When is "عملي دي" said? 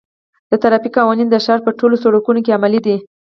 2.57-2.95